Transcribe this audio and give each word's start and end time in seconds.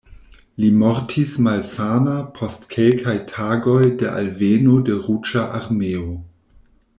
Li 0.61 0.67
mortis 0.83 1.33
malsana 1.47 2.15
post 2.37 2.65
kelkaj 2.71 3.15
tagoj 3.33 3.77
de 4.03 4.09
alveno 4.15 4.81
de 4.89 4.97
Ruĝa 5.05 5.45
Armeo. 5.61 6.09